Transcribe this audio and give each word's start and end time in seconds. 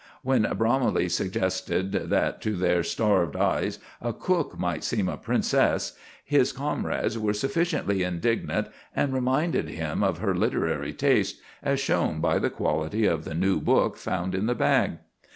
When 0.23 0.51
Bromley 0.57 1.09
suggested 1.09 1.91
that 1.91 2.41
to 2.41 2.55
their 2.55 2.81
starved 2.81 3.35
eyes 3.35 3.77
a 4.01 4.11
cook 4.11 4.57
might 4.57 4.83
seem 4.83 5.07
a 5.07 5.15
princess, 5.15 5.95
his 6.25 6.51
comrades 6.51 7.19
were 7.19 7.33
sufficiently 7.35 8.01
indignant, 8.01 8.69
and 8.95 9.13
reminded 9.13 9.69
him 9.69 10.03
of 10.03 10.17
her 10.17 10.33
literary 10.33 10.91
taste, 10.93 11.39
as 11.61 11.79
shown 11.79 12.19
by 12.19 12.39
the 12.39 12.49
quality 12.49 13.05
of 13.05 13.25
the 13.25 13.35
new 13.35 13.59
book 13.61 13.95
found 13.95 14.33
in 14.33 14.47
the 14.47 14.55
bag. 14.55 14.97